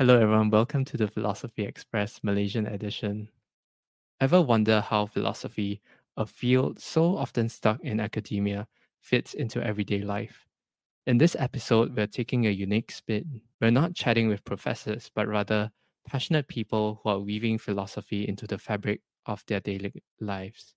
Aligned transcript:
Hello, 0.00 0.18
everyone. 0.18 0.48
Welcome 0.48 0.86
to 0.86 0.96
the 0.96 1.08
Philosophy 1.08 1.62
Express 1.62 2.20
Malaysian 2.22 2.66
edition. 2.66 3.28
Ever 4.18 4.40
wonder 4.40 4.80
how 4.80 5.04
philosophy, 5.04 5.82
a 6.16 6.24
field 6.24 6.80
so 6.80 7.18
often 7.18 7.50
stuck 7.50 7.84
in 7.84 8.00
academia, 8.00 8.66
fits 9.02 9.34
into 9.34 9.62
everyday 9.62 10.00
life? 10.00 10.46
In 11.06 11.18
this 11.18 11.36
episode, 11.38 11.94
we're 11.94 12.06
taking 12.06 12.46
a 12.46 12.50
unique 12.50 12.90
spin. 12.90 13.42
We're 13.60 13.72
not 13.72 13.94
chatting 13.94 14.28
with 14.28 14.42
professors, 14.42 15.10
but 15.14 15.28
rather 15.28 15.70
passionate 16.08 16.48
people 16.48 17.02
who 17.02 17.10
are 17.10 17.18
weaving 17.18 17.58
philosophy 17.58 18.26
into 18.26 18.46
the 18.46 18.56
fabric 18.56 19.02
of 19.26 19.44
their 19.48 19.60
daily 19.60 19.92
lives. 20.18 20.76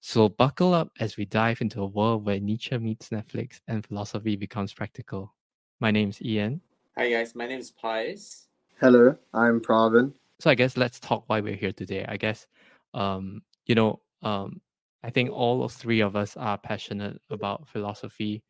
So 0.00 0.28
buckle 0.28 0.74
up 0.74 0.90
as 0.98 1.16
we 1.16 1.26
dive 1.26 1.60
into 1.60 1.80
a 1.80 1.86
world 1.86 2.26
where 2.26 2.40
Nietzsche 2.40 2.76
meets 2.78 3.10
Netflix 3.10 3.60
and 3.68 3.86
philosophy 3.86 4.34
becomes 4.34 4.74
practical. 4.74 5.32
My 5.78 5.92
name's 5.92 6.20
Ian. 6.20 6.60
Hi 6.98 7.08
guys, 7.08 7.36
my 7.36 7.46
name 7.46 7.60
is 7.60 7.70
Pius. 7.70 8.48
Hello, 8.80 9.16
I'm 9.32 9.60
Pravin. 9.60 10.12
So 10.40 10.50
I 10.50 10.54
guess 10.54 10.76
let's 10.76 11.00
talk 11.00 11.24
why 11.26 11.40
we're 11.40 11.54
here 11.56 11.72
today. 11.72 12.04
I 12.08 12.16
guess 12.16 12.46
um, 12.92 13.42
you 13.66 13.74
know, 13.74 14.00
um, 14.22 14.60
I 15.02 15.10
think 15.10 15.30
all 15.30 15.68
three 15.68 16.00
of 16.00 16.16
us 16.16 16.36
are 16.36 16.58
passionate 16.58 17.20
about 17.30 17.68
philosophy 17.68 18.42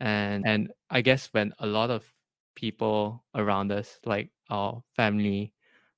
and 0.00 0.46
and 0.46 0.70
I 0.90 1.02
guess 1.02 1.28
when 1.32 1.52
a 1.58 1.66
lot 1.66 1.90
of 1.90 2.04
people 2.56 3.24
around 3.34 3.72
us, 3.72 3.98
like 4.04 4.30
our 4.50 4.82
family 4.96 5.52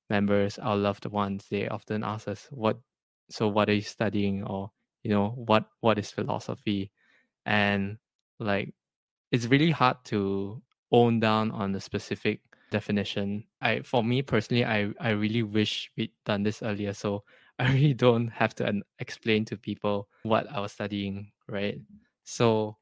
members, 0.09 0.59
our 0.59 0.75
loved 0.77 1.05
ones, 1.05 1.45
they 1.49 1.67
often 1.67 2.03
ask 2.03 2.27
us, 2.27 2.47
What 2.51 2.79
so 3.29 3.47
what 3.47 3.69
are 3.69 3.73
you 3.73 3.81
studying? 3.81 4.43
or 4.43 4.71
you 5.03 5.11
know, 5.11 5.29
what 5.29 5.65
what 5.81 5.97
is 5.99 6.11
philosophy? 6.11 6.91
And 7.45 7.97
like 8.39 8.73
it's 9.31 9.47
really 9.47 9.71
hard 9.71 9.97
to 10.05 10.61
own 10.91 11.19
down 11.19 11.51
on 11.51 11.71
the 11.71 11.81
specific 11.81 12.41
definition. 12.73 13.45
I 13.61 13.81
for 13.85 14.03
me 14.03 14.25
personally, 14.25 14.65
I 14.65 14.89
I 14.99 15.11
really 15.13 15.43
wish 15.45 15.93
we'd 15.95 16.11
done 16.25 16.41
this 16.43 16.65
earlier, 16.65 16.93
so 16.93 17.23
I 17.61 17.71
really 17.71 17.93
don't 17.93 18.27
have 18.33 18.55
to 18.55 18.81
explain 18.97 19.45
to 19.45 19.57
people 19.57 20.09
what 20.23 20.49
I 20.51 20.59
was 20.59 20.73
studying, 20.73 21.31
right? 21.47 21.77
So 22.25 22.77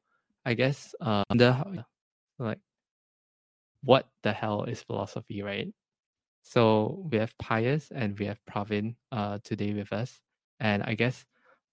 I 0.48 0.54
guess 0.56 0.94
uh, 1.00 1.24
the 1.28 1.84
like 2.40 2.58
what 3.84 4.08
the 4.22 4.32
hell 4.32 4.64
is 4.64 4.82
philosophy, 4.82 5.42
right? 5.42 5.68
So 6.42 7.04
we 7.12 7.18
have 7.18 7.36
Pius 7.38 7.92
and 7.94 8.18
we 8.18 8.26
have 8.26 8.40
Pravin 8.48 8.96
uh, 9.12 9.38
today 9.44 9.74
with 9.74 9.92
us, 9.92 10.20
and 10.58 10.82
I 10.82 10.94
guess 10.94 11.24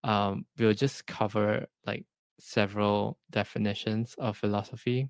um, 0.04 0.46
we'll 0.60 0.76
just 0.76 1.08
cover 1.08 1.66
like 1.88 2.06
several 2.40 3.18
definitions 3.32 4.16
of 4.20 4.38
philosophy. 4.38 5.08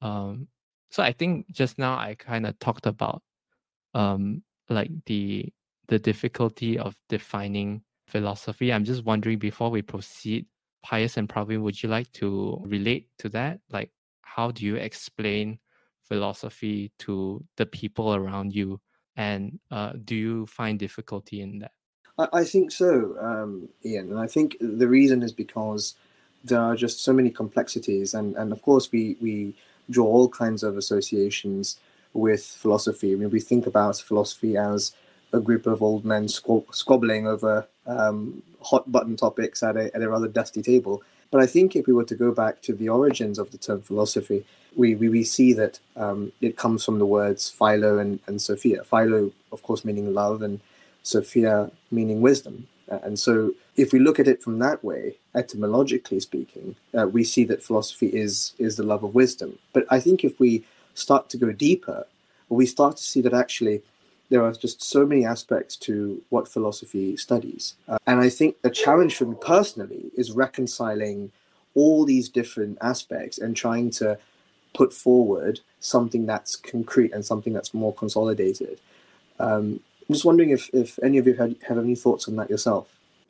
Um, 0.00 0.48
so 0.90 1.02
I 1.02 1.12
think 1.12 1.50
just 1.50 1.78
now 1.78 1.96
I 1.96 2.14
kind 2.14 2.46
of 2.46 2.58
talked 2.58 2.86
about 2.86 3.22
um, 3.94 4.42
like 4.68 4.90
the 5.06 5.52
the 5.88 5.98
difficulty 5.98 6.78
of 6.78 6.96
defining 7.08 7.82
philosophy. 8.08 8.72
I'm 8.72 8.84
just 8.84 9.04
wondering 9.04 9.38
before 9.38 9.70
we 9.70 9.82
proceed, 9.82 10.46
Pius 10.82 11.16
and 11.16 11.28
Pravin, 11.28 11.62
would 11.62 11.80
you 11.82 11.88
like 11.88 12.10
to 12.12 12.60
relate 12.64 13.08
to 13.18 13.28
that? 13.30 13.60
Like, 13.70 13.90
how 14.22 14.50
do 14.50 14.64
you 14.64 14.76
explain 14.76 15.58
philosophy 16.02 16.92
to 17.00 17.44
the 17.56 17.66
people 17.66 18.14
around 18.14 18.54
you? 18.54 18.80
And 19.16 19.58
uh, 19.70 19.92
do 20.04 20.14
you 20.14 20.46
find 20.46 20.78
difficulty 20.78 21.40
in 21.40 21.60
that? 21.60 21.72
I, 22.18 22.28
I 22.40 22.44
think 22.44 22.70
so, 22.70 23.16
um, 23.20 23.68
Ian. 23.84 24.10
And 24.10 24.18
I 24.18 24.26
think 24.26 24.56
the 24.60 24.88
reason 24.88 25.22
is 25.22 25.32
because 25.32 25.94
there 26.44 26.60
are 26.60 26.76
just 26.76 27.02
so 27.02 27.12
many 27.12 27.30
complexities. 27.30 28.14
And, 28.14 28.36
and 28.36 28.52
of 28.52 28.62
course, 28.62 28.92
we, 28.92 29.16
we 29.20 29.54
draw 29.90 30.06
all 30.06 30.28
kinds 30.28 30.62
of 30.62 30.76
associations 30.76 31.78
with 32.12 32.44
philosophy. 32.44 33.12
I 33.12 33.16
mean, 33.16 33.30
we 33.30 33.40
think 33.40 33.66
about 33.66 33.98
philosophy 33.98 34.56
as 34.56 34.92
a 35.32 35.40
group 35.40 35.66
of 35.66 35.82
old 35.82 36.04
men 36.04 36.28
squab- 36.28 36.74
squabbling 36.74 37.26
over 37.26 37.66
um, 37.86 38.42
hot 38.62 38.90
button 38.90 39.16
topics 39.16 39.62
at 39.62 39.76
a, 39.76 39.94
at 39.94 40.02
a 40.02 40.08
rather 40.08 40.28
dusty 40.28 40.62
table. 40.62 41.02
But 41.30 41.42
I 41.42 41.46
think 41.46 41.76
if 41.76 41.86
we 41.86 41.92
were 41.92 42.04
to 42.04 42.14
go 42.14 42.32
back 42.32 42.62
to 42.62 42.72
the 42.72 42.88
origins 42.88 43.38
of 43.38 43.50
the 43.50 43.58
term 43.58 43.82
philosophy, 43.82 44.44
we, 44.76 44.94
we, 44.94 45.08
we 45.08 45.24
see 45.24 45.52
that 45.54 45.78
um, 45.96 46.32
it 46.40 46.56
comes 46.56 46.84
from 46.84 46.98
the 46.98 47.06
words 47.06 47.50
philo 47.50 47.98
and, 47.98 48.20
and 48.26 48.40
Sophia. 48.40 48.84
Philo, 48.84 49.32
of 49.52 49.62
course, 49.62 49.84
meaning 49.84 50.14
love, 50.14 50.42
and 50.42 50.60
Sophia 51.02 51.70
meaning 51.90 52.20
wisdom. 52.20 52.68
And 52.88 53.18
so, 53.18 53.52
if 53.76 53.92
we 53.92 53.98
look 53.98 54.20
at 54.20 54.28
it 54.28 54.42
from 54.42 54.58
that 54.58 54.82
way, 54.84 55.16
etymologically 55.34 56.20
speaking, 56.20 56.76
uh, 56.96 57.06
we 57.06 57.24
see 57.24 57.44
that 57.44 57.62
philosophy 57.62 58.06
is 58.06 58.54
is 58.58 58.76
the 58.76 58.82
love 58.82 59.02
of 59.04 59.14
wisdom. 59.14 59.58
But 59.72 59.86
I 59.90 60.00
think 60.00 60.24
if 60.24 60.38
we 60.38 60.64
start 60.94 61.28
to 61.30 61.36
go 61.36 61.52
deeper, 61.52 62.06
we 62.48 62.66
start 62.66 62.96
to 62.96 63.02
see 63.02 63.20
that 63.22 63.34
actually 63.34 63.82
there 64.28 64.44
are 64.44 64.52
just 64.52 64.82
so 64.82 65.06
many 65.06 65.24
aspects 65.24 65.76
to 65.76 66.22
what 66.30 66.48
philosophy 66.48 67.16
studies. 67.16 67.74
Uh, 67.88 67.98
and 68.06 68.20
I 68.20 68.28
think 68.28 68.60
the 68.62 68.70
challenge 68.70 69.16
for 69.16 69.26
me 69.26 69.36
personally 69.40 70.10
is 70.16 70.32
reconciling 70.32 71.30
all 71.74 72.04
these 72.04 72.28
different 72.28 72.78
aspects 72.80 73.38
and 73.38 73.54
trying 73.54 73.90
to 73.90 74.18
put 74.74 74.92
forward 74.92 75.60
something 75.80 76.26
that's 76.26 76.56
concrete 76.56 77.12
and 77.12 77.24
something 77.24 77.52
that's 77.52 77.72
more 77.72 77.94
consolidated. 77.94 78.80
Um, 79.38 79.80
I'm 80.08 80.14
just 80.14 80.24
wondering 80.24 80.50
if, 80.50 80.70
if 80.72 80.98
any 81.02 81.18
of 81.18 81.26
you 81.26 81.34
had, 81.34 81.56
have 81.66 81.78
any 81.78 81.96
thoughts 81.96 82.28
on 82.28 82.36
that 82.36 82.48
yourself. 82.48 82.88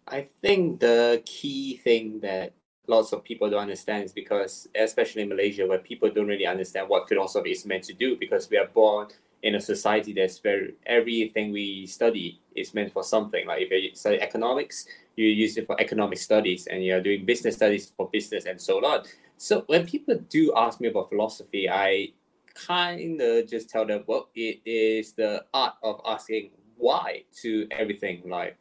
I 0.08 0.28
think 0.42 0.80
the 0.80 1.22
key 1.24 1.78
thing 1.78 2.20
that 2.20 2.52
lots 2.86 3.12
of 3.12 3.24
people 3.24 3.48
don't 3.50 3.62
understand 3.62 4.04
is 4.04 4.12
because, 4.12 4.68
especially 4.74 5.22
in 5.22 5.28
Malaysia, 5.28 5.66
where 5.66 5.78
people 5.78 6.10
don't 6.10 6.28
really 6.28 6.46
understand 6.46 6.88
what 6.88 7.08
philosophy 7.08 7.50
is 7.50 7.64
meant 7.66 7.84
to 7.84 7.94
do 7.94 8.16
because 8.16 8.48
we 8.50 8.58
are 8.58 8.68
born 8.68 9.08
in 9.42 9.54
a 9.54 9.60
society 9.60 10.12
that's 10.12 10.38
very 10.38 10.74
everything 10.86 11.52
we 11.52 11.86
study 11.86 12.40
is 12.54 12.74
meant 12.74 12.92
for 12.92 13.02
something. 13.02 13.46
Like 13.46 13.62
if 13.62 13.70
you 13.70 13.94
study 13.94 14.20
economics, 14.20 14.86
you 15.16 15.26
use 15.28 15.56
it 15.56 15.66
for 15.66 15.80
economic 15.80 16.18
studies, 16.18 16.66
and 16.66 16.84
you're 16.84 17.00
doing 17.00 17.24
business 17.24 17.56
studies 17.56 17.92
for 17.96 18.08
business 18.12 18.44
and 18.44 18.60
so 18.60 18.84
on. 18.84 19.04
So 19.38 19.64
when 19.66 19.86
people 19.86 20.18
do 20.28 20.52
ask 20.56 20.80
me 20.80 20.88
about 20.88 21.08
philosophy, 21.10 21.68
I 21.68 22.12
kind 22.54 23.20
of 23.20 23.46
just 23.46 23.68
tell 23.68 23.86
them, 23.86 24.04
well, 24.06 24.28
it 24.34 24.60
is 24.64 25.12
the 25.12 25.44
art 25.52 25.74
of 25.82 26.00
asking 26.06 26.50
why 26.76 27.24
to 27.42 27.66
everything. 27.70 28.22
Like 28.26 28.56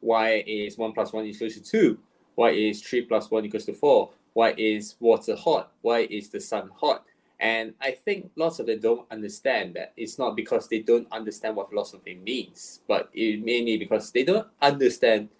why 0.00 0.44
is 0.46 0.78
one 0.78 0.92
plus 0.92 1.12
one 1.12 1.26
equals 1.26 1.54
to 1.54 1.62
two? 1.62 1.98
Why 2.34 2.50
is 2.50 2.82
three 2.82 3.02
plus 3.02 3.30
one 3.30 3.44
equals 3.44 3.66
to 3.66 3.74
four? 3.74 4.10
Why 4.32 4.54
is 4.56 4.96
water 5.00 5.36
hot? 5.36 5.72
Why 5.82 6.00
is 6.00 6.28
the 6.30 6.40
sun 6.40 6.70
hot? 6.74 7.04
And 7.40 7.74
I 7.80 7.92
think 7.92 8.30
lots 8.36 8.58
of 8.58 8.66
them 8.66 8.80
don't 8.80 9.06
understand 9.10 9.74
that 9.74 9.94
it's 9.96 10.18
not 10.18 10.36
because 10.36 10.68
they 10.68 10.80
don't 10.80 11.10
understand 11.10 11.56
what 11.56 11.70
philosophy 11.70 12.20
means, 12.22 12.80
but 12.86 13.08
it 13.14 13.42
mainly 13.42 13.78
because 13.78 14.10
they 14.12 14.24
don't 14.24 14.46
understand 14.60 15.30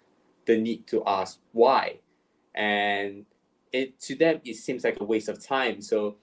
the 0.45 0.57
need 0.57 0.87
to 0.87 1.03
ask 1.05 1.39
why. 1.51 1.99
And 2.55 3.25
it 3.71 3.99
to 4.01 4.15
them 4.15 4.41
it 4.43 4.55
seems 4.55 4.83
like 4.83 4.99
a 4.99 5.03
waste 5.03 5.29
of 5.29 5.43
time. 5.43 5.79
So 5.81 6.15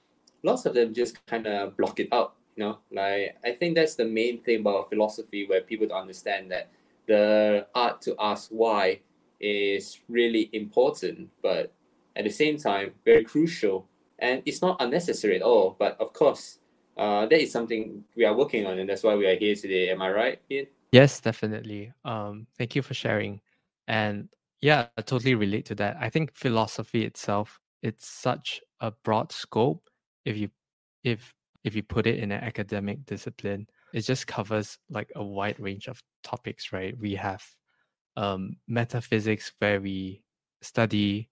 lots 0.43 0.67
of 0.67 0.75
them 0.75 0.93
just 0.93 1.25
kind 1.27 1.47
of 1.47 1.77
block 1.77 2.01
it 2.01 2.09
out. 2.13 2.35
You 2.59 2.65
know, 2.65 2.79
like 2.91 3.39
I 3.45 3.53
think 3.53 3.77
that's 3.77 3.95
the 3.95 4.05
main 4.05 4.41
thing 4.43 4.63
about 4.63 4.91
philosophy 4.91 5.47
where 5.47 5.61
people 5.61 5.87
don't 5.87 6.01
understand 6.01 6.51
that 6.51 6.69
the 7.07 7.69
art 7.73 8.03
to 8.03 8.17
ask 8.19 8.51
why 8.51 8.99
is 9.39 10.01
really 10.09 10.51
important, 10.53 11.31
but 11.41 11.73
at 12.17 12.25
the 12.25 12.31
same 12.31 12.57
time 12.59 12.95
very 13.05 13.23
crucial 13.23 13.87
and 14.19 14.43
it's 14.45 14.61
not 14.61 14.77
unnecessary 14.81 15.37
at 15.37 15.43
all. 15.43 15.77
But 15.79 16.01
of 16.01 16.13
course, 16.13 16.59
uh, 16.97 17.27
that 17.27 17.41
is 17.41 17.53
something 17.53 18.03
we 18.17 18.25
are 18.25 18.35
working 18.35 18.67
on, 18.67 18.81
and 18.81 18.91
that's 18.91 19.05
why 19.05 19.15
we 19.15 19.29
are 19.29 19.37
here 19.37 19.55
today. 19.55 19.91
Am 19.91 20.03
I 20.03 20.11
right, 20.11 20.41
Ian? 20.51 20.67
Yes, 20.91 21.21
definitely. 21.21 21.93
Um, 22.05 22.49
thank 22.59 22.75
you 22.75 22.83
for 22.83 22.95
sharing. 22.95 23.41
And 23.87 24.29
yeah, 24.61 24.87
I 24.97 25.03
totally 25.03 25.37
relate 25.37 25.67
to 25.67 25.77
that. 25.77 25.97
I 26.01 26.11
think 26.11 26.35
philosophy 26.35 27.05
itself, 27.05 27.61
it's 27.85 28.09
such 28.09 28.61
a 28.81 28.91
broad 28.91 29.31
scope. 29.31 29.85
If 30.25 30.37
you 30.37 30.51
if 31.05 31.33
if 31.69 31.77
you 31.77 31.83
put 31.83 32.07
it 32.07 32.19
in 32.19 32.33
an 32.33 32.43
academic 32.43 33.05
discipline, 33.07 33.69
it 33.93 34.01
just 34.01 34.27
covers 34.27 34.79
like 34.91 35.13
a 35.15 35.23
wide 35.23 35.61
range 35.61 35.87
of 35.87 36.03
topics, 36.25 36.73
right? 36.73 36.99
We 36.99 37.15
have 37.15 37.45
um, 38.17 38.57
metaphysics 38.67 39.53
where 39.61 39.81
we 39.81 40.23
study 40.63 41.31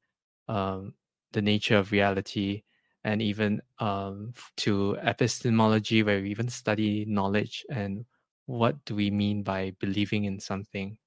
um, 0.48 0.94
the 1.32 1.42
nature 1.42 1.76
of 1.76 1.90
reality 1.90 2.62
and 3.04 3.20
even 3.22 3.62
um, 3.78 4.34
to 4.58 4.96
epistemology, 5.02 6.02
where 6.02 6.20
we 6.20 6.30
even 6.30 6.48
study 6.48 7.04
knowledge 7.08 7.64
and 7.70 8.04
what 8.46 8.84
do 8.84 8.94
we 8.94 9.10
mean 9.10 9.42
by 9.42 9.72
believing 9.80 10.24
in 10.24 10.38
something. 10.38 10.98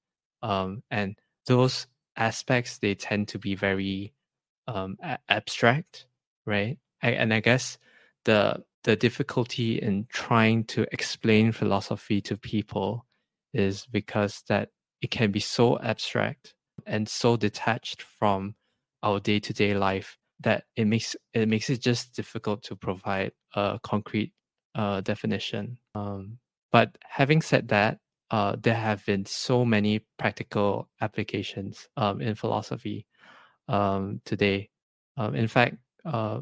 Um, 0.42 0.82
and 0.90 1.16
those 1.46 1.86
aspects, 2.16 2.78
they 2.78 2.94
tend 2.94 3.28
to 3.28 3.38
be 3.38 3.54
very 3.54 4.12
um, 4.66 4.96
a- 5.02 5.18
abstract, 5.28 6.06
right? 6.46 6.78
I, 7.02 7.10
and 7.12 7.32
I 7.32 7.40
guess 7.40 7.78
the 8.24 8.62
the 8.84 8.96
difficulty 8.96 9.80
in 9.80 10.06
trying 10.10 10.64
to 10.64 10.86
explain 10.92 11.52
philosophy 11.52 12.20
to 12.22 12.36
people 12.36 13.06
is 13.52 13.86
because 13.86 14.42
that 14.48 14.70
it 15.02 15.10
can 15.10 15.30
be 15.30 15.40
so 15.40 15.78
abstract 15.80 16.54
and 16.86 17.08
so 17.08 17.36
detached 17.36 18.02
from 18.02 18.54
our 19.02 19.20
day-to-day 19.20 19.74
life 19.74 20.16
that 20.40 20.64
it 20.76 20.86
makes 20.86 21.14
it 21.34 21.48
makes 21.48 21.68
it 21.68 21.80
just 21.80 22.14
difficult 22.14 22.62
to 22.62 22.76
provide 22.76 23.32
a 23.54 23.78
concrete 23.82 24.32
uh, 24.74 25.00
definition. 25.02 25.78
Um, 25.94 26.38
but 26.72 26.96
having 27.06 27.42
said 27.42 27.68
that, 27.68 27.98
uh, 28.30 28.56
there 28.60 28.74
have 28.74 29.04
been 29.04 29.26
so 29.26 29.64
many 29.64 30.04
practical 30.18 30.88
applications 31.00 31.88
um, 31.96 32.20
in 32.20 32.34
philosophy 32.34 33.06
um, 33.68 34.20
today. 34.24 34.70
Um, 35.16 35.34
in 35.34 35.48
fact, 35.48 35.76
uh, 36.04 36.40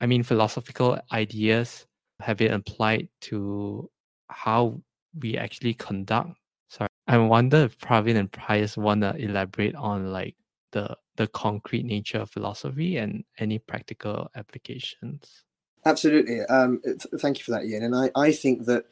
I 0.00 0.06
mean, 0.06 0.22
philosophical 0.22 0.98
ideas 1.12 1.86
have 2.20 2.36
been 2.36 2.52
applied 2.52 3.08
to 3.22 3.90
how 4.28 4.80
we 5.20 5.36
actually 5.36 5.74
conduct. 5.74 6.30
Sorry, 6.68 6.88
I 7.06 7.18
wonder 7.18 7.64
if 7.64 7.78
Pravin 7.78 8.16
and 8.16 8.30
Pius 8.30 8.76
want 8.76 9.00
to 9.02 9.16
elaborate 9.16 9.74
on 9.74 10.12
like 10.12 10.36
the 10.72 10.96
the 11.16 11.26
concrete 11.28 11.84
nature 11.84 12.18
of 12.18 12.30
philosophy 12.30 12.98
and 12.98 13.24
any 13.38 13.58
practical 13.58 14.30
applications. 14.36 15.44
Absolutely. 15.84 16.42
Um, 16.42 16.80
th- 16.84 17.06
thank 17.18 17.38
you 17.38 17.44
for 17.44 17.50
that, 17.52 17.64
Ian. 17.64 17.84
And 17.84 17.96
I, 17.96 18.10
I 18.14 18.32
think 18.32 18.66
that 18.66 18.84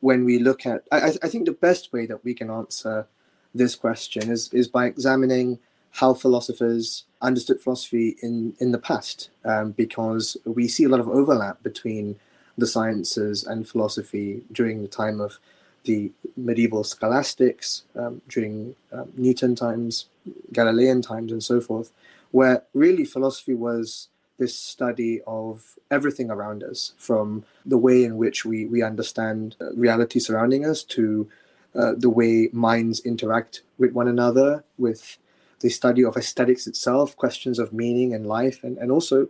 when 0.00 0.24
we 0.24 0.38
look 0.38 0.66
at, 0.66 0.82
I, 0.90 1.14
I 1.22 1.28
think 1.28 1.46
the 1.46 1.52
best 1.52 1.92
way 1.92 2.06
that 2.06 2.24
we 2.24 2.34
can 2.34 2.50
answer 2.50 3.06
this 3.54 3.76
question 3.76 4.30
is, 4.30 4.52
is 4.52 4.66
by 4.68 4.86
examining 4.86 5.58
how 5.92 6.14
philosophers 6.14 7.04
understood 7.20 7.60
philosophy 7.60 8.16
in, 8.22 8.54
in 8.60 8.72
the 8.72 8.78
past, 8.78 9.30
um, 9.44 9.72
because 9.72 10.36
we 10.44 10.68
see 10.68 10.84
a 10.84 10.88
lot 10.88 11.00
of 11.00 11.08
overlap 11.08 11.62
between 11.62 12.16
the 12.56 12.66
sciences 12.66 13.44
and 13.44 13.68
philosophy 13.68 14.42
during 14.52 14.82
the 14.82 14.88
time 14.88 15.20
of 15.20 15.38
the 15.84 16.12
medieval 16.36 16.84
scholastics, 16.84 17.84
um, 17.96 18.20
during 18.28 18.74
um, 18.92 19.12
Newton 19.16 19.54
times, 19.54 20.06
Galilean 20.52 21.02
times, 21.02 21.32
and 21.32 21.42
so 21.42 21.60
forth, 21.60 21.92
where 22.30 22.64
really 22.74 23.04
philosophy 23.04 23.54
was 23.54 24.08
this 24.38 24.56
study 24.56 25.20
of 25.26 25.78
everything 25.90 26.30
around 26.30 26.62
us, 26.62 26.92
from 26.96 27.44
the 27.64 27.78
way 27.78 28.04
in 28.04 28.16
which 28.16 28.44
we, 28.44 28.66
we 28.66 28.82
understand 28.82 29.56
uh, 29.60 29.72
reality 29.72 30.20
surrounding 30.20 30.64
us 30.64 30.82
to 30.82 31.28
uh, 31.74 31.92
the 31.96 32.10
way 32.10 32.48
minds 32.52 33.00
interact 33.00 33.62
with 33.78 33.92
one 33.92 34.08
another, 34.08 34.64
with 34.76 35.18
the 35.60 35.68
study 35.68 36.04
of 36.04 36.16
aesthetics 36.16 36.66
itself, 36.66 37.16
questions 37.16 37.58
of 37.58 37.72
meaning 37.72 38.14
and 38.14 38.26
life, 38.26 38.62
and, 38.62 38.78
and 38.78 38.90
also, 38.90 39.28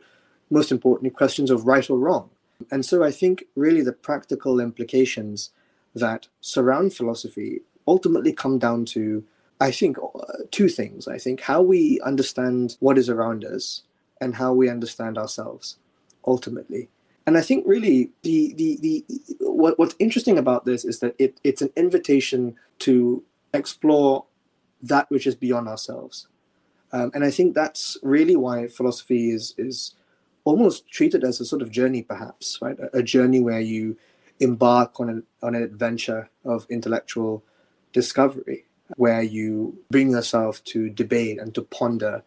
most 0.50 0.70
importantly, 0.70 1.10
questions 1.10 1.50
of 1.50 1.66
right 1.66 1.88
or 1.88 1.98
wrong. 1.98 2.30
And 2.70 2.84
so 2.84 3.02
I 3.02 3.10
think 3.10 3.44
really 3.54 3.82
the 3.82 3.92
practical 3.92 4.60
implications 4.60 5.50
that 5.94 6.28
surround 6.40 6.92
philosophy 6.94 7.62
ultimately 7.86 8.32
come 8.32 8.58
down 8.58 8.84
to, 8.84 9.24
I 9.60 9.70
think, 9.70 9.96
uh, 9.98 10.44
two 10.50 10.68
things. 10.68 11.08
I 11.08 11.18
think 11.18 11.40
how 11.40 11.62
we 11.62 12.00
understand 12.00 12.76
what 12.80 12.98
is 12.98 13.08
around 13.08 13.44
us 13.44 13.82
and 14.20 14.34
how 14.34 14.52
we 14.52 14.68
understand 14.68 15.16
ourselves 15.16 15.78
ultimately. 16.26 16.88
And 17.26 17.36
I 17.36 17.42
think 17.42 17.64
really 17.66 18.10
the 18.22 18.54
the 18.54 18.78
the 18.80 19.04
what, 19.40 19.78
what's 19.78 19.94
interesting 19.98 20.38
about 20.38 20.64
this 20.64 20.84
is 20.84 21.00
that 21.00 21.14
it, 21.18 21.38
it's 21.44 21.62
an 21.62 21.70
invitation 21.76 22.56
to 22.80 23.22
explore 23.52 24.24
that 24.82 25.10
which 25.10 25.26
is 25.26 25.34
beyond 25.34 25.68
ourselves. 25.68 26.28
Um, 26.92 27.10
and 27.14 27.24
I 27.24 27.30
think 27.30 27.54
that's 27.54 27.98
really 28.02 28.36
why 28.36 28.68
philosophy 28.68 29.30
is 29.30 29.54
is 29.58 29.94
almost 30.44 30.88
treated 30.88 31.24
as 31.24 31.40
a 31.40 31.44
sort 31.44 31.60
of 31.60 31.70
journey, 31.70 32.02
perhaps, 32.02 32.58
right? 32.62 32.78
A, 32.78 32.98
a 32.98 33.02
journey 33.02 33.40
where 33.40 33.60
you 33.60 33.96
embark 34.40 34.98
on 35.00 35.10
an 35.10 35.22
on 35.42 35.54
an 35.54 35.62
adventure 35.62 36.30
of 36.44 36.66
intellectual 36.70 37.42
discovery, 37.92 38.64
where 38.96 39.22
you 39.22 39.78
bring 39.90 40.10
yourself 40.10 40.62
to 40.64 40.88
debate 40.88 41.38
and 41.38 41.54
to 41.54 41.62
ponder 41.62 42.22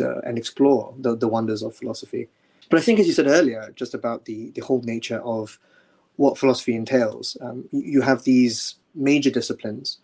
uh, 0.00 0.20
and 0.20 0.38
explore 0.38 0.94
the, 0.98 1.16
the 1.16 1.28
wonders 1.28 1.62
of 1.62 1.76
philosophy. 1.76 2.28
But 2.70 2.78
I 2.80 2.82
think, 2.82 2.98
as 2.98 3.06
you 3.06 3.12
said 3.12 3.26
earlier, 3.26 3.72
just 3.76 3.94
about 3.94 4.24
the, 4.24 4.50
the 4.50 4.62
whole 4.62 4.82
nature 4.82 5.20
of 5.20 5.58
what 6.16 6.38
philosophy 6.38 6.74
entails, 6.74 7.36
um, 7.40 7.68
you 7.70 8.00
have 8.00 8.24
these 8.24 8.76
major 8.94 9.30
disciplines. 9.30 9.98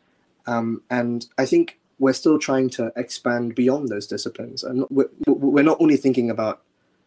Um, 0.47 0.83
and 0.91 1.27
I 1.39 1.47
think 1.47 1.79
we're 2.03 2.13
still 2.13 2.37
trying 2.37 2.69
to 2.69 2.93
expand 2.97 3.55
beyond 3.55 3.89
those 3.89 4.09
disciplines. 4.09 4.65
And 4.65 4.85
we're, 4.91 5.09
we're 5.29 5.63
not 5.63 5.81
only 5.81 5.97
thinking 5.97 6.31
about 6.31 6.63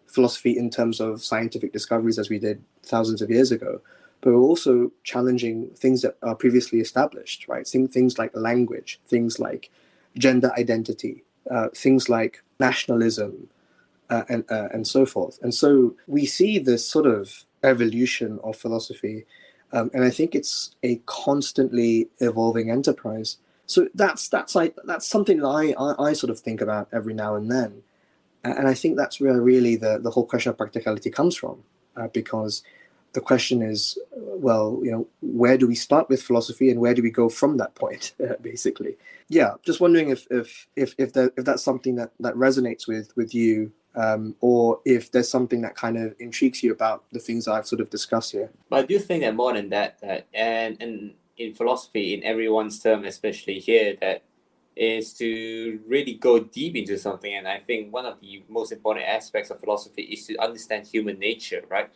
philosophy 0.07 0.57
in 0.57 0.69
terms 0.69 1.01
of 1.01 1.21
scientific 1.21 1.73
discoveries 1.73 2.17
as 2.17 2.29
we 2.29 2.39
did 2.39 2.63
thousands 2.83 3.21
of 3.21 3.29
years 3.29 3.51
ago, 3.51 3.81
but 4.21 4.31
we're 4.31 4.49
also 4.51 4.93
challenging 5.03 5.69
things 5.75 6.01
that 6.01 6.15
are 6.23 6.33
previously 6.33 6.79
established, 6.79 7.45
right? 7.49 7.67
Things 7.67 8.17
like 8.17 8.31
language, 8.35 9.01
things 9.05 9.37
like 9.37 9.69
gender 10.17 10.53
identity, 10.57 11.25
uh, 11.51 11.67
things 11.75 12.07
like 12.07 12.41
nationalism, 12.61 13.49
uh, 14.09 14.23
and 14.29 14.45
uh, 14.49 14.69
and 14.71 14.87
so 14.87 15.05
forth. 15.05 15.39
And 15.41 15.53
so 15.53 15.93
we 16.07 16.25
see 16.25 16.57
this 16.57 16.87
sort 16.87 17.05
of 17.05 17.43
evolution 17.63 18.39
of 18.45 18.55
philosophy, 18.55 19.25
um, 19.73 19.91
and 19.93 20.05
I 20.05 20.09
think 20.09 20.35
it's 20.35 20.73
a 20.83 21.01
constantly 21.05 22.07
evolving 22.19 22.71
enterprise. 22.71 23.37
So 23.65 23.87
that's 23.93 24.27
that's 24.29 24.55
like 24.55 24.75
that's 24.85 25.07
something 25.07 25.39
that 25.39 25.47
I, 25.47 25.73
I, 25.77 26.09
I 26.09 26.13
sort 26.13 26.29
of 26.29 26.39
think 26.39 26.61
about 26.61 26.87
every 26.93 27.13
now 27.13 27.35
and 27.35 27.49
then, 27.51 27.81
and 28.43 28.67
I 28.67 28.73
think 28.73 28.95
that's 28.95 29.19
where 29.19 29.41
really 29.41 29.75
the 29.75 29.99
the 29.99 30.11
whole 30.11 30.25
question 30.25 30.51
of 30.51 30.57
practicality 30.57 31.09
comes 31.09 31.35
from, 31.35 31.63
uh, 31.95 32.07
because 32.09 32.63
the 33.15 33.21
question 33.21 33.61
is, 33.61 33.97
well, 34.11 34.79
you 34.83 34.91
know, 34.91 35.07
where 35.21 35.57
do 35.57 35.67
we 35.67 35.73
start 35.73 36.09
with 36.09 36.21
philosophy 36.21 36.69
and 36.69 36.79
where 36.79 36.93
do 36.93 37.01
we 37.01 37.09
go 37.09 37.29
from 37.29 37.57
that 37.57 37.73
point, 37.73 38.13
basically? 38.41 38.97
Yeah, 39.29 39.53
just 39.65 39.79
wondering 39.79 40.09
if 40.09 40.27
if 40.29 40.67
if 40.75 40.93
if, 40.99 41.13
that, 41.13 41.33
if 41.37 41.45
that's 41.45 41.63
something 41.63 41.95
that 41.95 42.11
that 42.19 42.35
resonates 42.35 42.87
with 42.87 43.15
with 43.15 43.33
you, 43.33 43.71
um, 43.95 44.35
or 44.41 44.79
if 44.85 45.11
there's 45.11 45.29
something 45.29 45.61
that 45.61 45.75
kind 45.75 45.97
of 45.97 46.13
intrigues 46.19 46.61
you 46.61 46.71
about 46.71 47.05
the 47.11 47.19
things 47.19 47.47
I've 47.47 47.65
sort 47.65 47.81
of 47.81 47.89
discussed 47.89 48.33
here. 48.33 48.51
But 48.69 48.83
I 48.83 48.85
do 48.85 48.99
think 48.99 49.23
that 49.23 49.33
more 49.33 49.53
than 49.53 49.69
that, 49.69 49.99
that 50.01 50.27
and 50.33 50.79
and 50.79 51.13
in 51.37 51.53
philosophy, 51.53 52.13
in 52.13 52.23
everyone's 52.23 52.79
term, 52.79 53.05
especially 53.05 53.59
here, 53.59 53.95
that 54.01 54.23
is 54.75 55.13
to 55.13 55.79
really 55.87 56.15
go 56.15 56.39
deep 56.39 56.75
into 56.75 56.97
something. 56.97 57.33
And 57.33 57.47
I 57.47 57.59
think 57.59 57.93
one 57.93 58.05
of 58.05 58.19
the 58.19 58.43
most 58.49 58.71
important 58.71 59.05
aspects 59.07 59.49
of 59.49 59.59
philosophy 59.59 60.03
is 60.03 60.27
to 60.27 60.37
understand 60.37 60.85
human 60.87 61.19
nature, 61.19 61.63
right? 61.69 61.89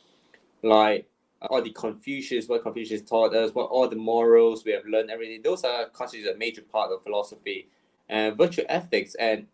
like 0.64 1.08
all 1.42 1.62
the 1.62 1.72
Confucius, 1.72 2.48
what 2.48 2.64
Confucius 2.64 3.02
taught 3.02 3.34
us, 3.34 3.54
what 3.54 3.70
all 3.70 3.88
the 3.88 3.96
morals 3.96 4.66
we 4.66 4.72
have 4.72 4.86
learned, 4.86 5.10
everything. 5.10 5.42
Those 5.42 5.64
are 5.64 5.86
constitute 5.90 6.36
a 6.36 6.38
major 6.38 6.62
part 6.62 6.92
of 6.92 7.04
philosophy 7.04 7.70
uh, 8.10 8.14
and 8.14 8.38
virtue 8.38 8.64
ethics. 8.68 9.16
And 9.16 9.48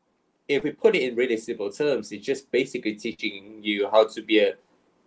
if 0.47 0.63
we 0.63 0.71
put 0.71 0.95
it 0.95 1.03
in 1.03 1.15
really 1.15 1.37
simple 1.37 1.71
terms, 1.71 2.11
it's 2.11 2.25
just 2.25 2.51
basically 2.51 2.95
teaching 2.95 3.59
you 3.61 3.89
how 3.89 4.07
to 4.07 4.21
be 4.21 4.39
a 4.39 4.55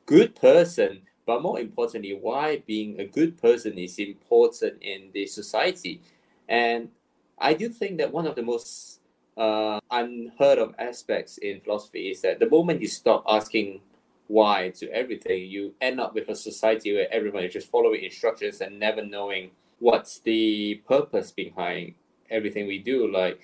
good 0.06 0.34
person, 0.36 1.02
but 1.28 1.42
more 1.42 1.60
importantly, 1.60 2.18
why 2.18 2.62
being 2.66 2.98
a 2.98 3.04
good 3.04 3.36
person 3.36 3.76
is 3.76 3.98
important 3.98 4.80
in 4.80 5.10
the 5.12 5.26
society. 5.26 6.00
And 6.48 6.88
I 7.36 7.52
do 7.52 7.68
think 7.68 7.98
that 7.98 8.10
one 8.10 8.26
of 8.26 8.34
the 8.34 8.42
most 8.42 9.00
uh, 9.36 9.78
unheard 9.90 10.56
of 10.58 10.74
aspects 10.78 11.36
in 11.36 11.60
philosophy 11.60 12.08
is 12.08 12.22
that 12.22 12.38
the 12.40 12.48
moment 12.48 12.80
you 12.80 12.88
stop 12.88 13.24
asking 13.28 13.82
why 14.28 14.70
to 14.76 14.90
everything, 14.90 15.50
you 15.50 15.74
end 15.82 16.00
up 16.00 16.14
with 16.14 16.30
a 16.30 16.34
society 16.34 16.94
where 16.94 17.12
everyone 17.12 17.44
is 17.44 17.52
just 17.52 17.70
following 17.70 18.04
instructions 18.04 18.62
and 18.62 18.80
never 18.80 19.04
knowing 19.04 19.50
what's 19.80 20.20
the 20.20 20.80
purpose 20.88 21.30
behind 21.30 21.92
everything 22.30 22.66
we 22.66 22.78
do. 22.78 23.06
Like, 23.12 23.38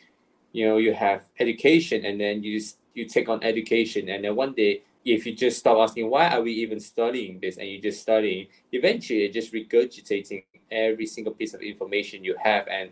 you 0.53 0.67
know, 0.67 0.79
you 0.79 0.95
have 0.95 1.21
education 1.38 2.07
and 2.07 2.19
then 2.19 2.43
you 2.43 2.62
you 2.95 3.05
take 3.05 3.29
on 3.29 3.45
education 3.45 4.09
and 4.09 4.25
then 4.25 4.35
one 4.35 4.55
day 4.55 4.81
if 5.04 5.26
you 5.26 5.34
just 5.34 5.58
stop 5.58 5.78
asking 5.78 6.11
why 6.11 6.28
are 6.28 6.42
we 6.42 6.52
even 6.52 6.80
studying 6.80 7.38
this? 7.40 7.58
and 7.58 7.68
you 7.68 7.80
just 7.80 8.00
studying, 8.00 8.46
eventually 8.73 9.20
you're 9.20 9.32
just 9.32 9.52
regurgitating 9.52 10.44
every 10.70 11.06
single 11.06 11.32
piece 11.32 11.54
of 11.54 11.61
information 11.61 12.25
you 12.25 12.34
have 12.42 12.66
and 12.68 12.90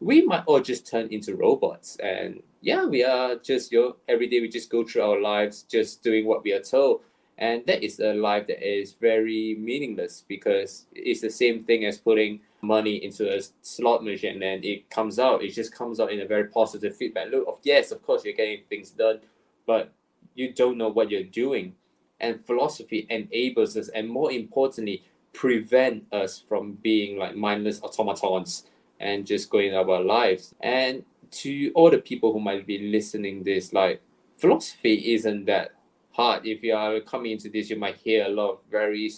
we 0.00 0.24
might 0.24 0.44
all 0.46 0.60
just 0.60 0.86
turn 0.86 1.08
into 1.08 1.34
robots. 1.34 1.96
And 1.96 2.42
yeah 2.60 2.84
we 2.84 3.04
are 3.04 3.36
just 3.36 3.72
you 3.72 3.80
know 3.80 3.96
every 4.08 4.26
day 4.28 4.40
we 4.40 4.48
just 4.48 4.70
go 4.70 4.84
through 4.84 5.02
our 5.02 5.20
lives 5.20 5.62
just 5.62 6.02
doing 6.02 6.26
what 6.26 6.44
we 6.44 6.52
are 6.52 6.60
told. 6.60 7.00
And 7.38 7.64
that 7.66 7.84
is 7.84 8.00
a 8.00 8.14
life 8.14 8.48
that 8.48 8.66
is 8.66 8.94
very 8.94 9.56
meaningless 9.60 10.24
because 10.26 10.86
it's 10.92 11.20
the 11.20 11.30
same 11.30 11.62
thing 11.62 11.84
as 11.84 11.96
putting 11.96 12.40
money 12.62 12.96
into 13.04 13.32
a 13.32 13.40
slot 13.62 14.02
machine 14.02 14.32
and 14.32 14.42
then 14.42 14.64
it 14.64 14.90
comes 14.90 15.20
out. 15.20 15.44
It 15.44 15.54
just 15.54 15.72
comes 15.72 16.00
out 16.00 16.12
in 16.12 16.20
a 16.20 16.26
very 16.26 16.48
positive 16.48 16.96
feedback 16.96 17.30
loop 17.30 17.46
of 17.48 17.58
yes 17.62 17.92
of 17.92 18.02
course 18.02 18.24
you're 18.24 18.34
getting 18.34 18.62
things 18.68 18.90
done 18.90 19.20
but 19.66 19.92
you 20.38 20.52
don't 20.52 20.78
know 20.78 20.88
what 20.88 21.10
you're 21.10 21.22
doing 21.22 21.74
and 22.20 22.44
philosophy 22.44 23.06
enables 23.10 23.76
us 23.76 23.88
and 23.88 24.08
more 24.08 24.32
importantly 24.32 25.04
prevent 25.32 26.04
us 26.12 26.42
from 26.48 26.72
being 26.82 27.18
like 27.18 27.36
mindless 27.36 27.82
automatons 27.82 28.64
and 29.00 29.26
just 29.26 29.50
going 29.50 29.74
about 29.74 29.90
our 29.90 30.00
lives 30.02 30.54
and 30.60 31.04
to 31.30 31.70
all 31.74 31.90
the 31.90 31.98
people 31.98 32.32
who 32.32 32.40
might 32.40 32.66
be 32.66 32.90
listening 32.90 33.42
this 33.42 33.72
like 33.72 34.00
philosophy 34.38 35.12
isn't 35.14 35.44
that 35.44 35.72
hard. 36.18 36.46
If 36.46 36.64
you 36.64 36.74
are 36.74 37.00
coming 37.00 37.32
into 37.32 37.48
this, 37.48 37.70
you 37.70 37.76
might 37.76 37.96
hear 37.96 38.26
a 38.26 38.28
lot 38.28 38.50
of 38.50 38.58
very 38.70 39.10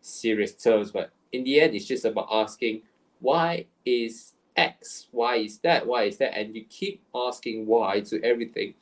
serious 0.00 0.52
terms, 0.54 0.90
but 0.90 1.10
in 1.32 1.44
the 1.44 1.60
end, 1.60 1.74
it's 1.74 1.84
just 1.84 2.04
about 2.04 2.28
asking 2.32 2.82
why 3.20 3.66
is 3.84 4.32
X, 4.56 5.08
why 5.10 5.36
is 5.36 5.58
that, 5.58 5.86
why 5.86 6.04
is 6.04 6.16
that, 6.16 6.36
and 6.36 6.54
you 6.54 6.64
keep 6.64 7.02
asking 7.14 7.66
why 7.66 8.00
to 8.00 8.22
everything, 8.22 8.72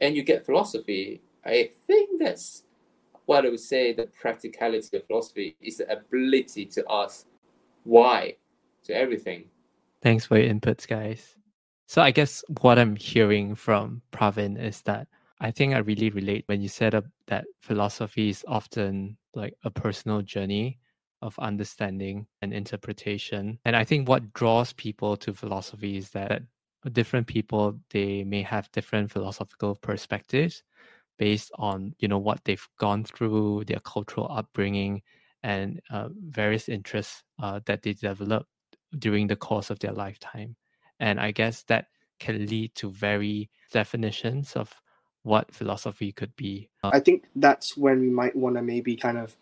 and 0.00 0.16
you 0.16 0.22
get 0.24 0.44
philosophy. 0.44 1.20
I 1.44 1.70
think 1.86 2.20
that's 2.20 2.64
what 3.26 3.44
I 3.46 3.50
would 3.50 3.60
say 3.60 3.92
the 3.92 4.06
practicality 4.06 4.96
of 4.96 5.06
philosophy 5.06 5.56
is 5.60 5.78
the 5.78 5.90
ability 5.92 6.66
to 6.66 6.84
ask 6.88 7.26
why 7.84 8.36
to 8.84 8.94
everything. 8.94 9.44
Thanks 10.02 10.26
for 10.26 10.38
your 10.38 10.52
inputs, 10.52 10.86
guys. 10.86 11.36
So 11.86 12.02
I 12.02 12.10
guess 12.10 12.44
what 12.60 12.78
I'm 12.78 12.96
hearing 12.96 13.54
from 13.54 14.02
Pravin 14.12 14.60
is 14.60 14.82
that 14.82 15.08
I 15.40 15.50
think 15.50 15.74
I 15.74 15.78
really 15.78 16.10
relate 16.10 16.44
when 16.46 16.62
you 16.62 16.68
said 16.68 16.94
up 16.94 17.04
that 17.26 17.44
philosophy 17.60 18.28
is 18.28 18.44
often 18.46 19.16
like 19.34 19.54
a 19.64 19.70
personal 19.70 20.22
journey 20.22 20.78
of 21.20 21.38
understanding 21.38 22.26
and 22.40 22.52
interpretation. 22.52 23.58
And 23.64 23.76
I 23.76 23.84
think 23.84 24.08
what 24.08 24.32
draws 24.32 24.72
people 24.72 25.16
to 25.18 25.34
philosophy 25.34 25.96
is 25.96 26.10
that 26.10 26.42
different 26.92 27.26
people 27.26 27.78
they 27.90 28.24
may 28.24 28.42
have 28.42 28.70
different 28.72 29.10
philosophical 29.10 29.76
perspectives 29.76 30.64
based 31.18 31.50
on 31.54 31.94
you 31.98 32.08
know 32.08 32.18
what 32.18 32.40
they've 32.44 32.68
gone 32.78 33.04
through, 33.04 33.64
their 33.66 33.80
cultural 33.80 34.28
upbringing, 34.30 35.02
and 35.42 35.80
uh, 35.90 36.08
various 36.12 36.68
interests 36.68 37.22
uh, 37.42 37.60
that 37.66 37.82
they 37.82 37.92
develop 37.92 38.46
during 38.98 39.26
the 39.26 39.36
course 39.36 39.70
of 39.70 39.78
their 39.78 39.92
lifetime. 39.92 40.56
And 41.00 41.18
I 41.18 41.30
guess 41.30 41.62
that 41.64 41.86
can 42.20 42.46
lead 42.46 42.74
to 42.76 42.90
very 42.90 43.50
definitions 43.72 44.54
of 44.54 44.72
what 45.22 45.52
philosophy 45.52 46.12
could 46.12 46.34
be. 46.36 46.68
Uh, 46.84 46.90
I 46.92 47.00
think 47.00 47.24
that's 47.36 47.76
when 47.76 48.00
we 48.00 48.10
might 48.10 48.36
want 48.36 48.56
to 48.56 48.62
maybe 48.62 48.96
kind 48.96 49.18
of 49.18 49.36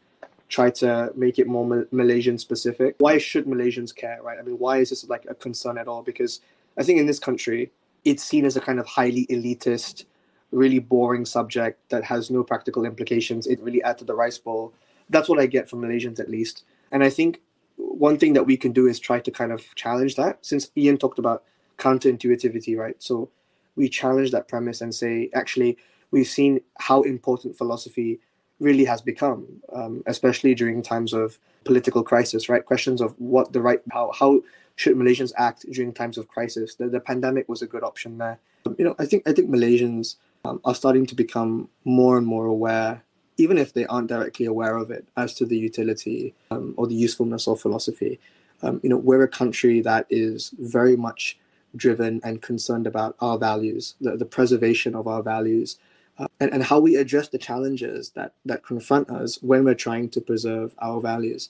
try 0.48 0.70
to 0.70 1.12
make 1.14 1.38
it 1.38 1.46
more 1.46 1.66
Ma- 1.66 1.84
Malaysian 1.90 2.38
specific. 2.38 2.96
Why 2.98 3.18
should 3.18 3.46
Malaysians 3.46 3.94
care, 3.94 4.20
right? 4.22 4.38
I 4.38 4.42
mean, 4.42 4.58
why 4.58 4.78
is 4.78 4.90
this 4.90 5.08
like 5.08 5.26
a 5.28 5.34
concern 5.34 5.78
at 5.78 5.88
all? 5.88 6.02
Because 6.02 6.40
I 6.76 6.82
think 6.82 6.98
in 6.98 7.06
this 7.06 7.18
country, 7.18 7.70
it's 8.04 8.22
seen 8.22 8.44
as 8.44 8.56
a 8.56 8.60
kind 8.60 8.78
of 8.78 8.86
highly 8.86 9.26
elitist, 9.26 10.04
really 10.52 10.78
boring 10.78 11.24
subject 11.24 11.88
that 11.90 12.04
has 12.04 12.30
no 12.30 12.42
practical 12.42 12.84
implications. 12.84 13.46
It 13.46 13.60
really 13.60 13.82
adds 13.82 13.98
to 14.00 14.04
the 14.04 14.14
rice 14.14 14.38
bowl. 14.38 14.72
That's 15.08 15.28
what 15.28 15.38
I 15.38 15.46
get 15.46 15.68
from 15.68 15.80
Malaysians, 15.80 16.20
at 16.20 16.30
least. 16.30 16.64
And 16.92 17.04
I 17.04 17.10
think 17.10 17.40
one 17.76 18.18
thing 18.18 18.32
that 18.34 18.46
we 18.46 18.56
can 18.56 18.72
do 18.72 18.86
is 18.86 18.98
try 18.98 19.20
to 19.20 19.30
kind 19.30 19.52
of 19.52 19.74
challenge 19.74 20.16
that. 20.16 20.44
Since 20.44 20.70
Ian 20.76 20.98
talked 20.98 21.18
about 21.18 21.44
counterintuitivity, 21.78 22.76
right? 22.76 22.96
So 22.98 23.30
we 23.76 23.88
challenge 23.88 24.30
that 24.32 24.48
premise 24.48 24.80
and 24.80 24.94
say, 24.94 25.30
actually, 25.34 25.78
we've 26.10 26.26
seen 26.26 26.60
how 26.78 27.02
important 27.02 27.56
philosophy 27.56 28.20
really 28.58 28.84
has 28.84 29.00
become, 29.00 29.46
um, 29.72 30.02
especially 30.06 30.54
during 30.54 30.82
times 30.82 31.12
of 31.12 31.38
political 31.64 32.02
crisis, 32.02 32.48
right? 32.48 32.64
Questions 32.64 33.00
of 33.00 33.14
what 33.18 33.52
the 33.52 33.62
right, 33.62 33.80
how, 33.90 34.10
how 34.12 34.42
should 34.76 34.96
Malaysians 34.96 35.32
act 35.36 35.64
during 35.70 35.92
times 35.92 36.18
of 36.18 36.28
crisis? 36.28 36.74
The, 36.74 36.88
the 36.88 37.00
pandemic 37.00 37.48
was 37.48 37.62
a 37.62 37.66
good 37.66 37.82
option 37.82 38.18
there. 38.18 38.38
You 38.76 38.84
know, 38.84 38.94
I 38.98 39.06
think 39.06 39.26
I 39.26 39.32
think 39.32 39.48
Malaysians 39.48 40.16
um, 40.44 40.60
are 40.64 40.74
starting 40.74 41.06
to 41.06 41.14
become 41.14 41.68
more 41.84 42.16
and 42.18 42.26
more 42.26 42.46
aware, 42.46 43.02
even 43.36 43.58
if 43.58 43.72
they 43.72 43.86
aren't 43.86 44.08
directly 44.08 44.46
aware 44.46 44.76
of 44.76 44.90
it, 44.90 45.06
as 45.16 45.34
to 45.34 45.46
the 45.46 45.56
utility 45.56 46.34
um, 46.50 46.74
or 46.76 46.86
the 46.86 46.94
usefulness 46.94 47.46
of 47.46 47.60
philosophy. 47.60 48.18
Um, 48.62 48.80
you 48.82 48.90
know, 48.90 48.96
we're 48.96 49.22
a 49.22 49.28
country 49.28 49.80
that 49.80 50.06
is 50.10 50.52
very 50.58 50.96
much 50.96 51.38
driven 51.76 52.20
and 52.24 52.42
concerned 52.42 52.86
about 52.86 53.16
our 53.20 53.38
values, 53.38 53.94
the, 54.00 54.16
the 54.16 54.24
preservation 54.24 54.94
of 54.94 55.06
our 55.06 55.22
values, 55.22 55.78
uh, 56.18 56.26
and, 56.40 56.52
and 56.52 56.64
how 56.64 56.78
we 56.78 56.96
address 56.96 57.28
the 57.28 57.38
challenges 57.38 58.10
that, 58.10 58.34
that 58.44 58.64
confront 58.64 59.08
us 59.10 59.38
when 59.42 59.64
we're 59.64 59.74
trying 59.74 60.08
to 60.10 60.20
preserve 60.20 60.74
our 60.80 61.00
values. 61.00 61.48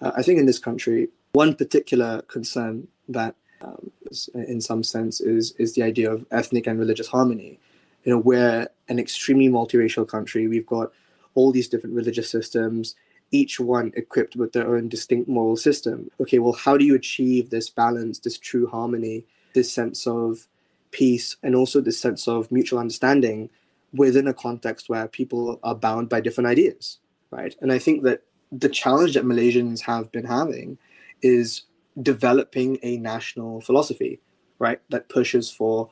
Uh, 0.00 0.12
I 0.16 0.22
think 0.22 0.38
in 0.38 0.46
this 0.46 0.58
country, 0.58 1.08
one 1.32 1.54
particular 1.54 2.22
concern 2.22 2.88
that, 3.08 3.34
um, 3.62 3.90
in 4.34 4.60
some 4.60 4.82
sense, 4.82 5.20
is, 5.20 5.52
is 5.52 5.74
the 5.74 5.82
idea 5.82 6.10
of 6.10 6.26
ethnic 6.30 6.66
and 6.66 6.78
religious 6.78 7.08
harmony. 7.08 7.58
You 8.04 8.12
know, 8.12 8.18
we're 8.18 8.68
an 8.88 8.98
extremely 8.98 9.48
multiracial 9.48 10.08
country. 10.08 10.48
We've 10.48 10.66
got 10.66 10.92
all 11.34 11.52
these 11.52 11.68
different 11.68 11.96
religious 11.96 12.30
systems, 12.30 12.96
each 13.30 13.60
one 13.60 13.92
equipped 13.94 14.36
with 14.36 14.52
their 14.52 14.74
own 14.74 14.88
distinct 14.88 15.28
moral 15.28 15.56
system. 15.56 16.10
Okay, 16.20 16.38
well, 16.38 16.52
how 16.52 16.76
do 16.76 16.84
you 16.84 16.94
achieve 16.94 17.50
this 17.50 17.70
balance, 17.70 18.18
this 18.18 18.38
true 18.38 18.66
harmony 18.66 19.24
this 19.52 19.72
sense 19.72 20.06
of 20.06 20.46
peace 20.90 21.36
and 21.42 21.54
also 21.54 21.80
this 21.80 22.00
sense 22.00 22.26
of 22.28 22.50
mutual 22.50 22.78
understanding 22.78 23.50
within 23.92 24.28
a 24.28 24.34
context 24.34 24.88
where 24.88 25.08
people 25.08 25.58
are 25.62 25.74
bound 25.74 26.08
by 26.08 26.20
different 26.20 26.48
ideas, 26.48 26.98
right? 27.30 27.54
And 27.60 27.72
I 27.72 27.78
think 27.78 28.02
that 28.04 28.22
the 28.52 28.68
challenge 28.68 29.14
that 29.14 29.24
Malaysians 29.24 29.80
have 29.82 30.10
been 30.12 30.24
having 30.24 30.78
is 31.22 31.62
developing 32.00 32.78
a 32.82 32.96
national 32.96 33.60
philosophy, 33.60 34.20
right, 34.58 34.80
that 34.90 35.08
pushes 35.08 35.50
for 35.50 35.90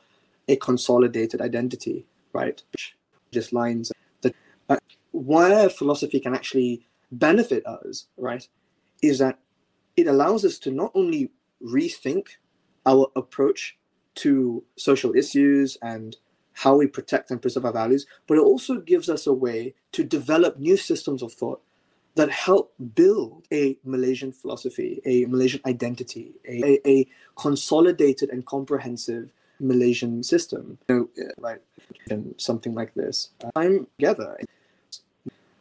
a 0.49 0.57
consolidated 0.57 1.39
identity, 1.39 2.05
right? 2.33 2.61
Just 3.31 3.53
lines 3.53 3.91
that 4.21 4.35
uh, 4.67 4.77
where 5.11 5.69
philosophy 5.69 6.19
can 6.19 6.35
actually 6.35 6.85
benefit 7.11 7.65
us, 7.65 8.07
right, 8.17 8.45
is 9.01 9.19
that 9.19 9.39
it 9.95 10.07
allows 10.07 10.43
us 10.43 10.57
to 10.59 10.71
not 10.71 10.91
only 10.95 11.31
rethink 11.63 12.27
our 12.85 13.07
approach 13.15 13.77
to 14.15 14.63
social 14.75 15.15
issues 15.15 15.77
and 15.81 16.17
how 16.53 16.75
we 16.75 16.87
protect 16.87 17.31
and 17.31 17.41
preserve 17.41 17.65
our 17.65 17.71
values, 17.71 18.05
but 18.27 18.37
it 18.37 18.41
also 18.41 18.81
gives 18.81 19.07
us 19.07 19.27
a 19.27 19.33
way 19.33 19.73
to 19.91 20.03
develop 20.03 20.57
new 20.57 20.75
systems 20.75 21.21
of 21.21 21.31
thought 21.31 21.61
that 22.15 22.29
help 22.31 22.73
build 22.95 23.47
a 23.53 23.77
Malaysian 23.85 24.31
philosophy, 24.31 24.99
a 25.05 25.25
Malaysian 25.25 25.61
identity, 25.65 26.33
a, 26.45 26.79
a, 26.89 27.07
consolidated 27.37 28.29
and 28.29 28.45
comprehensive 28.45 29.31
Malaysian 29.59 30.23
system. 30.23 30.77
You 30.87 31.09
know, 31.15 31.29
right, 31.37 31.61
and 32.09 32.35
something 32.37 32.73
like 32.73 32.93
this. 32.93 33.29
I'm 33.55 33.87
together. 33.97 34.39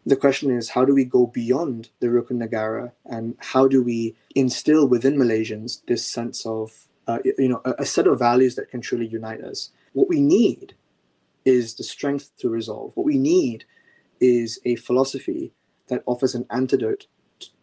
The 0.07 0.17
question 0.17 0.51
is, 0.51 0.71
how 0.71 0.85
do 0.87 0.95
we 0.95 1.05
go 1.05 1.27
beyond 1.27 1.91
the 2.01 2.07
Rukun 2.07 2.43
Negara 2.43 2.93
and 3.05 3.37
how 3.41 3.69
do 3.69 3.83
we 3.83 4.17
instill 4.35 4.89
within 4.89 5.17
Malaysians 5.17 5.85
this 5.87 6.07
sense 6.07 6.47
of 6.47 6.89
uh, 7.09 7.19
you 7.39 7.49
know, 7.49 7.63
a, 7.65 7.75
a 7.79 7.87
set 7.87 8.07
of 8.07 8.19
values 8.19 8.55
that 8.55 8.71
can 8.71 8.81
truly 8.81 9.07
unite 9.07 9.41
us. 9.41 9.71
What 9.95 10.09
we 10.09 10.21
need 10.21 10.75
is 11.45 11.75
the 11.75 11.83
strength 11.83 12.31
to 12.39 12.51
resolve. 12.51 12.93
What 12.95 13.07
we 13.07 13.17
need 13.17 13.65
is 14.21 14.61
a 14.65 14.77
philosophy 14.77 15.53
that 15.89 16.03
offers 16.05 16.35
an 16.35 16.47
antidote 16.51 17.07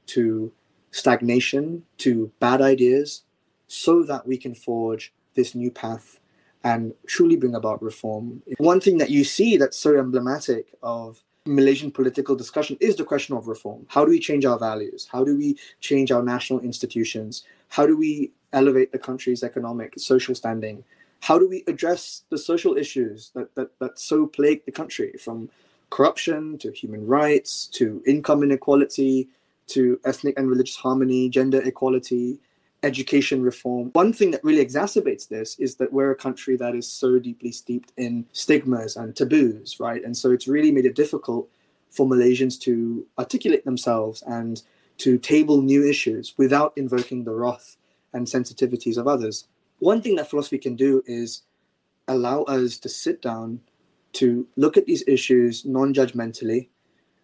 to 0.07 0.51
stagnation, 0.89 1.83
to 1.99 2.31
bad 2.39 2.61
ideas, 2.61 3.23
so 3.67 4.01
that 4.03 4.27
we 4.27 4.37
can 4.37 4.55
forge 4.55 5.13
this 5.35 5.53
new 5.53 5.69
path 5.69 6.19
and 6.65 6.93
truly 7.05 7.37
bring 7.37 7.55
about 7.55 7.81
reform. 7.81 8.41
One 8.57 8.81
thing 8.81 8.97
that 8.97 9.11
you 9.11 9.23
see 9.23 9.55
that's 9.55 9.77
so 9.77 9.97
emblematic 9.97 10.73
of 10.81 11.23
Malaysian 11.45 11.91
political 11.91 12.35
discussion 12.35 12.75
is 12.81 12.95
the 12.95 13.03
question 13.05 13.37
of 13.37 13.47
reform. 13.47 13.85
How 13.87 14.03
do 14.03 14.09
we 14.09 14.19
change 14.19 14.45
our 14.45 14.57
values? 14.57 15.07
How 15.09 15.23
do 15.23 15.37
we 15.37 15.57
change 15.79 16.11
our 16.11 16.23
national 16.23 16.61
institutions? 16.61 17.43
How 17.69 17.85
do 17.85 17.95
we 17.95 18.31
elevate 18.51 18.91
the 18.91 18.97
country's 18.97 19.43
economic, 19.43 19.93
social 19.97 20.33
standing? 20.33 20.83
How 21.21 21.37
do 21.37 21.47
we 21.47 21.63
address 21.67 22.23
the 22.31 22.37
social 22.37 22.77
issues 22.77 23.29
that, 23.35 23.53
that, 23.53 23.77
that 23.79 23.99
so 23.99 24.25
plague 24.25 24.65
the 24.65 24.71
country 24.71 25.13
from 25.19 25.49
corruption 25.91 26.57
to 26.57 26.71
human 26.71 27.05
rights 27.05 27.67
to 27.73 28.01
income 28.07 28.41
inequality 28.41 29.29
to 29.67 29.99
ethnic 30.03 30.37
and 30.37 30.49
religious 30.49 30.75
harmony, 30.75 31.29
gender 31.29 31.61
equality, 31.61 32.39
education 32.85 33.41
reform. 33.41 33.89
One 33.93 34.13
thing 34.13 34.31
that 34.31 34.43
really 34.43 34.63
exacerbates 34.63 35.27
this 35.27 35.57
is 35.59 35.75
that 35.77 35.91
we're 35.91 36.11
a 36.11 36.15
country 36.15 36.55
that 36.57 36.75
is 36.75 36.87
so 36.87 37.19
deeply 37.19 37.51
steeped 37.51 37.91
in 37.97 38.25
stigmas 38.31 38.95
and 38.95 39.15
taboos, 39.15 39.79
right? 39.79 40.03
And 40.03 40.15
so 40.15 40.31
it's 40.31 40.47
really 40.47 40.71
made 40.71 40.85
it 40.85 40.95
difficult 40.95 41.49
for 41.89 42.05
Malaysians 42.05 42.59
to 42.61 43.05
articulate 43.17 43.65
themselves 43.65 44.21
and 44.27 44.61
to 44.99 45.17
table 45.17 45.61
new 45.61 45.85
issues 45.85 46.33
without 46.37 46.73
invoking 46.75 47.23
the 47.23 47.33
wrath 47.33 47.77
and 48.13 48.27
sensitivities 48.27 48.97
of 48.97 49.07
others. 49.07 49.47
One 49.79 50.01
thing 50.01 50.15
that 50.15 50.29
philosophy 50.29 50.57
can 50.57 50.75
do 50.75 51.03
is 51.05 51.41
allow 52.07 52.43
us 52.43 52.77
to 52.79 52.89
sit 52.89 53.21
down 53.21 53.61
to 54.13 54.47
look 54.55 54.77
at 54.77 54.85
these 54.85 55.03
issues 55.07 55.65
non 55.65 55.93
judgmentally 55.93 56.69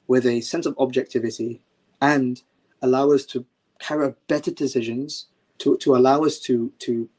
with 0.07 0.25
a 0.25 0.41
sense 0.41 0.65
of 0.65 0.75
objectivity 0.77 1.61
and 2.01 2.41
allow 2.81 3.11
us 3.11 3.25
to 3.27 3.45
carry 3.79 4.05
out 4.05 4.17
better 4.27 4.51
decisions, 4.51 5.27
to, 5.61 5.77
to 5.77 5.95
allow 5.95 6.23
us 6.23 6.39
to, 6.39 6.71
to 6.79 7.09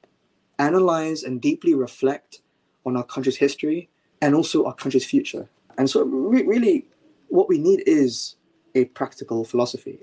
analyze 0.59 1.23
and 1.23 1.41
deeply 1.41 1.75
reflect 1.75 2.41
on 2.85 2.97
our 2.97 3.05
country's 3.05 3.37
history 3.37 3.89
and 4.21 4.35
also 4.35 4.65
our 4.65 4.75
country's 4.75 5.05
future. 5.05 5.49
And 5.79 5.89
so, 5.89 6.05
re- 6.05 6.45
really, 6.45 6.87
what 7.29 7.49
we 7.49 7.59
need 7.59 7.83
is 7.87 8.37
a 8.75 8.85
practical 8.87 9.45
philosophy. 9.45 10.01